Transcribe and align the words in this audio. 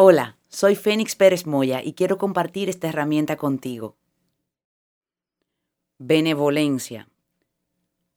Hola, 0.00 0.38
soy 0.46 0.76
Fénix 0.76 1.16
Pérez 1.16 1.44
Moya 1.44 1.82
y 1.82 1.94
quiero 1.94 2.18
compartir 2.18 2.68
esta 2.68 2.86
herramienta 2.86 3.34
contigo. 3.36 3.96
Benevolencia. 5.98 7.08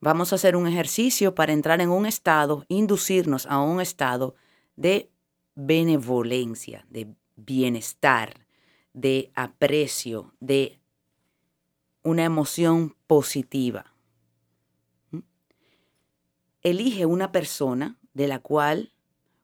Vamos 0.00 0.32
a 0.32 0.36
hacer 0.36 0.56
un 0.56 0.66
ejercicio 0.66 1.34
para 1.34 1.52
entrar 1.52 1.82
en 1.82 1.90
un 1.90 2.06
estado, 2.06 2.64
inducirnos 2.68 3.44
a 3.44 3.60
un 3.60 3.82
estado 3.82 4.36
de 4.76 5.10
benevolencia, 5.54 6.86
de 6.88 7.14
bienestar, 7.36 8.46
de 8.94 9.30
aprecio, 9.34 10.32
de 10.40 10.80
una 12.02 12.24
emoción 12.24 12.96
positiva. 13.06 13.92
¿Mm? 15.10 15.18
Elige 16.62 17.04
una 17.04 17.32
persona 17.32 17.98
de 18.14 18.28
la 18.28 18.38
cual 18.38 18.94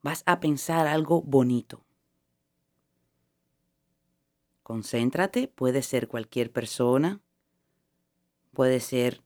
vas 0.00 0.22
a 0.24 0.40
pensar 0.40 0.86
algo 0.86 1.20
bonito. 1.20 1.83
Concéntrate, 4.64 5.46
puede 5.46 5.82
ser 5.82 6.08
cualquier 6.08 6.50
persona, 6.50 7.20
puede 8.54 8.80
ser 8.80 9.22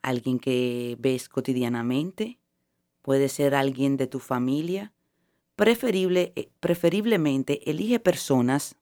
alguien 0.00 0.38
que 0.38 0.96
ves 0.98 1.28
cotidianamente, 1.28 2.38
puede 3.02 3.28
ser 3.28 3.54
alguien 3.54 3.98
de 3.98 4.06
tu 4.06 4.20
familia. 4.20 4.94
Preferible, 5.56 6.32
eh, 6.36 6.48
preferiblemente 6.58 7.70
elige 7.70 8.00
personas 8.00 8.76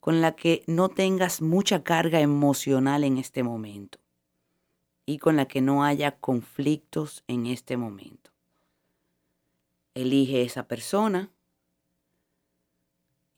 con 0.00 0.20
las 0.20 0.34
que 0.34 0.64
no 0.66 0.88
tengas 0.88 1.40
mucha 1.42 1.84
carga 1.84 2.20
emocional 2.20 3.04
en 3.04 3.18
este 3.18 3.44
momento 3.44 4.00
y 5.06 5.18
con 5.18 5.36
la 5.36 5.46
que 5.46 5.60
no 5.60 5.84
haya 5.84 6.18
conflictos 6.18 7.22
en 7.28 7.46
este 7.46 7.76
momento. 7.76 8.32
Elige 9.94 10.42
esa 10.42 10.66
persona 10.66 11.30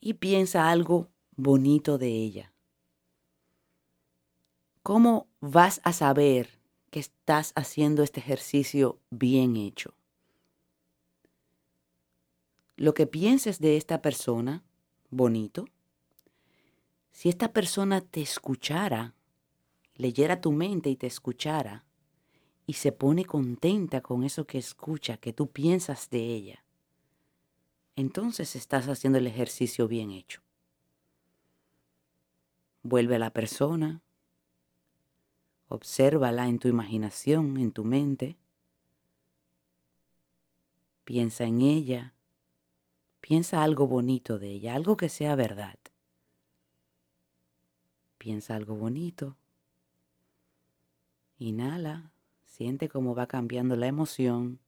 y 0.05 0.15
piensa 0.15 0.69
algo 0.69 1.09
bonito 1.37 1.97
de 1.97 2.08
ella. 2.08 2.53
¿Cómo 4.83 5.28
vas 5.41 5.81
a 5.84 5.92
saber 5.92 6.58
que 6.91 6.98
estás 6.98 7.53
haciendo 7.55 8.03
este 8.03 8.19
ejercicio 8.19 8.98
bien 9.11 9.56
hecho? 9.56 9.95
Lo 12.77 12.95
que 12.95 13.06
pienses 13.06 13.61
de 13.61 13.77
esta 13.77 14.03
persona, 14.03 14.64
bonito, 15.08 15.67
si 17.12 17.28
esta 17.28 17.53
persona 17.53 18.00
te 18.00 18.23
escuchara, 18.23 19.14
leyera 19.95 20.41
tu 20.41 20.50
mente 20.50 20.91
y 20.91 20.97
te 20.97 21.06
escuchara, 21.06 21.84
y 22.67 22.73
se 22.73 22.91
pone 22.91 23.25
contenta 23.25 24.00
con 24.00 24.25
eso 24.25 24.48
que 24.48 24.58
escucha, 24.58 25.17
que 25.17 25.33
tú 25.33 25.47
piensas 25.47 26.11
de 26.11 26.25
ella, 26.25 26.61
entonces 27.97 28.57
estás 28.57 28.89
haciendo 28.89 29.19
el 29.19 29.27
ejercicio 29.27 29.89
bien 29.89 30.11
hecho. 30.11 30.43
Vuelve 32.83 33.17
a 33.17 33.19
la 33.19 33.31
persona, 33.31 34.03
obsérvala 35.69 36.48
en 36.48 36.59
tu 36.59 36.69
imaginación, 36.69 37.57
en 37.59 37.73
tu 37.73 37.85
mente, 37.85 38.37
piensa 41.05 41.45
en 41.45 41.61
ella, 41.61 42.15
piensa 43.20 43.63
algo 43.63 43.87
bonito 43.87 44.39
de 44.39 44.51
ella, 44.51 44.75
algo 44.75 44.97
que 44.97 45.09
sea 45.09 45.37
verdad. 45.37 45.79
Piensa 48.19 48.55
algo 48.55 48.77
bonito. 48.77 49.37
Inhala, 51.39 52.13
siente 52.45 52.89
cómo 52.89 53.15
va 53.15 53.27
cambiando 53.27 53.75
la 53.77 53.89
emoción 53.89 54.61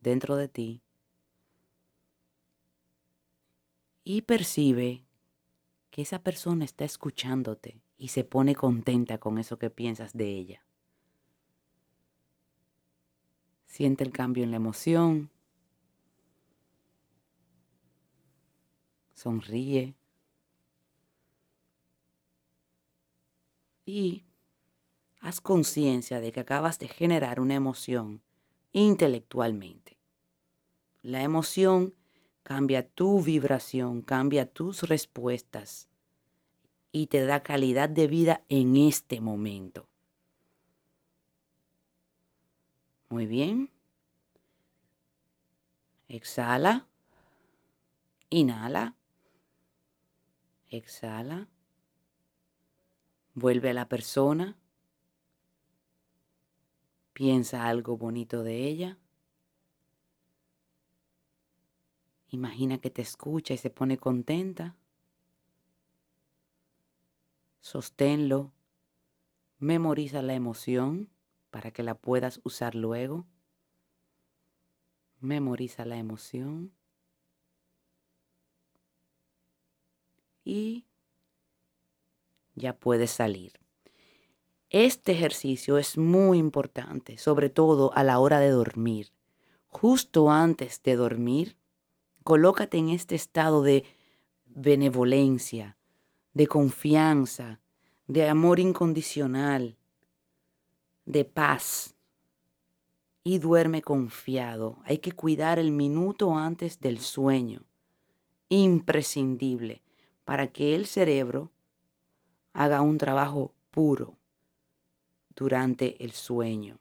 dentro 0.00 0.36
de 0.36 0.48
ti 0.48 0.83
y 4.04 4.22
percibe 4.22 5.04
que 5.90 6.02
esa 6.02 6.22
persona 6.22 6.64
está 6.64 6.84
escuchándote 6.84 7.80
y 7.96 8.08
se 8.08 8.24
pone 8.24 8.54
contenta 8.54 9.18
con 9.18 9.38
eso 9.38 9.58
que 9.58 9.70
piensas 9.70 10.12
de 10.12 10.28
ella. 10.28 10.66
Siente 13.66 14.04
el 14.04 14.12
cambio 14.12 14.44
en 14.44 14.50
la 14.50 14.58
emoción. 14.58 15.30
Sonríe. 19.14 19.96
Y 23.86 24.24
haz 25.20 25.40
conciencia 25.40 26.20
de 26.20 26.30
que 26.30 26.40
acabas 26.40 26.78
de 26.78 26.88
generar 26.88 27.40
una 27.40 27.54
emoción 27.54 28.22
intelectualmente. 28.72 29.98
La 31.02 31.22
emoción 31.22 31.94
cambia 32.44 32.86
tu 32.86 33.20
vibración, 33.20 34.02
cambia 34.02 34.46
tus 34.46 34.82
respuestas 34.82 35.88
y 36.92 37.08
te 37.08 37.24
da 37.24 37.42
calidad 37.42 37.88
de 37.88 38.06
vida 38.06 38.44
en 38.48 38.76
este 38.76 39.20
momento. 39.20 39.88
Muy 43.08 43.26
bien. 43.26 43.70
Exhala. 46.06 46.86
Inhala. 48.28 48.94
Exhala. 50.68 51.48
Vuelve 53.34 53.70
a 53.70 53.74
la 53.74 53.88
persona. 53.88 54.56
Piensa 57.14 57.66
algo 57.66 57.96
bonito 57.96 58.42
de 58.42 58.68
ella. 58.68 58.98
Imagina 62.34 62.78
que 62.78 62.90
te 62.90 63.00
escucha 63.00 63.54
y 63.54 63.58
se 63.58 63.70
pone 63.70 63.96
contenta. 63.96 64.74
Sosténlo. 67.60 68.52
Memoriza 69.60 70.20
la 70.20 70.34
emoción 70.34 71.10
para 71.52 71.70
que 71.70 71.84
la 71.84 71.94
puedas 71.94 72.40
usar 72.42 72.74
luego. 72.74 73.24
Memoriza 75.20 75.84
la 75.84 75.96
emoción. 75.96 76.72
Y 80.44 80.86
ya 82.56 82.76
puedes 82.76 83.12
salir. 83.12 83.60
Este 84.70 85.12
ejercicio 85.12 85.78
es 85.78 85.96
muy 85.96 86.38
importante, 86.38 87.16
sobre 87.16 87.48
todo 87.48 87.94
a 87.94 88.02
la 88.02 88.18
hora 88.18 88.40
de 88.40 88.50
dormir. 88.50 89.12
Justo 89.68 90.32
antes 90.32 90.82
de 90.82 90.96
dormir, 90.96 91.56
Colócate 92.24 92.78
en 92.78 92.88
este 92.88 93.14
estado 93.14 93.62
de 93.62 93.84
benevolencia, 94.46 95.76
de 96.32 96.46
confianza, 96.46 97.60
de 98.06 98.26
amor 98.28 98.60
incondicional, 98.60 99.76
de 101.04 101.26
paz. 101.26 101.94
Y 103.26 103.38
duerme 103.38 103.80
confiado. 103.80 104.78
Hay 104.84 104.98
que 104.98 105.12
cuidar 105.12 105.58
el 105.58 105.70
minuto 105.70 106.36
antes 106.36 106.80
del 106.80 106.98
sueño. 106.98 107.62
Imprescindible 108.50 109.82
para 110.24 110.48
que 110.48 110.74
el 110.74 110.86
cerebro 110.86 111.50
haga 112.52 112.82
un 112.82 112.98
trabajo 112.98 113.54
puro 113.70 114.18
durante 115.34 116.02
el 116.04 116.12
sueño. 116.12 116.78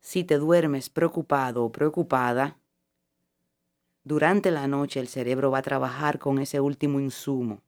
Si 0.00 0.22
te 0.22 0.38
duermes 0.38 0.90
preocupado 0.90 1.64
o 1.64 1.72
preocupada, 1.72 2.56
durante 4.06 4.52
la 4.52 4.68
noche 4.68 5.00
el 5.00 5.08
cerebro 5.08 5.50
va 5.50 5.58
a 5.58 5.62
trabajar 5.62 6.20
con 6.20 6.38
ese 6.38 6.60
último 6.60 7.00
insumo 7.00 7.60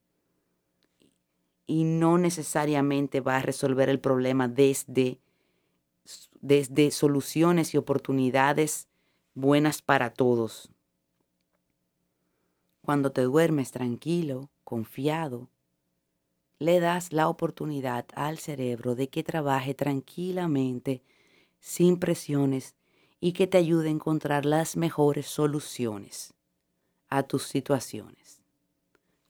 y 1.67 1.83
no 1.83 2.17
necesariamente 2.17 3.21
va 3.21 3.39
a 3.39 3.43
resolver 3.43 3.89
el 3.89 3.99
problema 3.99 4.47
desde, 4.47 5.19
desde 6.41 6.93
soluciones 6.93 7.75
y 7.75 7.77
oportunidades 7.77 8.87
buenas 9.35 9.83
para 9.83 10.11
todos. 10.11 10.71
Cuando 12.83 13.11
te 13.11 13.23
duermes 13.23 13.73
tranquilo, 13.73 14.49
confiado, 14.63 15.49
le 16.61 16.79
das 16.79 17.13
la 17.13 17.29
oportunidad 17.29 18.07
al 18.15 18.39
cerebro 18.39 18.95
de 18.95 19.09
que 19.09 19.25
trabaje 19.25 19.75
tranquilamente, 19.75 21.03
sin 21.59 21.99
presiones 21.99 22.77
y 23.21 23.33
que 23.33 23.47
te 23.47 23.59
ayude 23.59 23.89
a 23.89 23.93
encontrar 23.93 24.45
las 24.45 24.77
mejores 24.77 25.27
soluciones 25.27 26.35
a 27.09 27.23
tus 27.23 27.45
situaciones. 27.45 28.43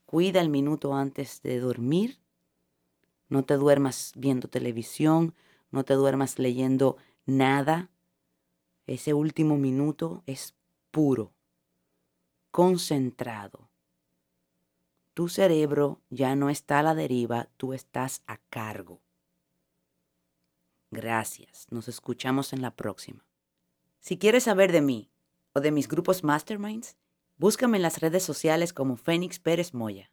Cuida 0.04 0.40
el 0.40 0.48
minuto 0.48 0.94
antes 0.94 1.42
de 1.42 1.60
dormir. 1.60 2.18
No 3.28 3.44
te 3.44 3.54
duermas 3.54 4.12
viendo 4.16 4.48
televisión, 4.48 5.34
no 5.70 5.84
te 5.84 5.94
duermas 5.94 6.38
leyendo 6.38 6.96
nada. 7.26 7.90
Ese 8.86 9.12
último 9.12 9.58
minuto 9.58 10.22
es 10.26 10.54
puro, 10.90 11.32
concentrado. 12.50 13.68
Tu 15.12 15.28
cerebro 15.28 16.00
ya 16.10 16.36
no 16.36 16.48
está 16.48 16.78
a 16.78 16.82
la 16.82 16.94
deriva, 16.94 17.48
tú 17.56 17.74
estás 17.74 18.22
a 18.26 18.38
cargo. 18.48 19.00
Gracias, 20.90 21.66
nos 21.70 21.88
escuchamos 21.88 22.52
en 22.54 22.62
la 22.62 22.70
próxima. 22.74 23.26
Si 24.00 24.18
quieres 24.18 24.44
saber 24.44 24.72
de 24.72 24.80
mí 24.80 25.10
o 25.52 25.60
de 25.60 25.70
mis 25.70 25.88
grupos 25.88 26.24
Masterminds, 26.24 26.96
Búscame 27.40 27.76
en 27.76 27.84
las 27.84 28.00
redes 28.00 28.24
sociales 28.24 28.72
como 28.72 28.96
Fénix 28.96 29.38
Pérez 29.38 29.72
Moya. 29.72 30.10